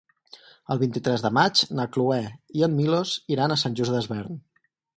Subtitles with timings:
[0.75, 2.19] El vint-i-tres de maig na Cloè
[2.61, 4.41] i en Milos iran a Sant Just Desvern.